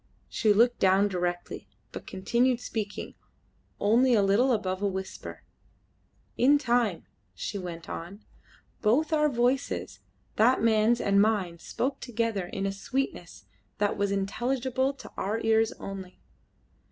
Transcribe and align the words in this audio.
She 0.29 0.51
looked 0.51 0.79
down 0.79 1.09
directly, 1.09 1.69
but 1.91 2.07
continued 2.07 2.59
speaking 2.59 3.13
only 3.79 4.15
a 4.15 4.23
little 4.23 4.51
above 4.51 4.81
a 4.81 4.87
whisper. 4.87 5.43
"In 6.39 6.57
time," 6.57 7.05
she 7.35 7.59
went 7.59 7.87
on, 7.87 8.25
"both 8.81 9.13
our 9.13 9.29
voices, 9.29 9.99
that 10.37 10.59
man's 10.59 10.99
and 11.01 11.21
mine, 11.21 11.59
spoke 11.59 11.99
together 11.99 12.47
in 12.47 12.65
a 12.65 12.71
sweetness 12.71 13.45
that 13.77 13.95
was 13.95 14.09
intelligible 14.11 14.91
to 14.93 15.11
our 15.17 15.39
ears 15.41 15.71
only. 15.73 16.19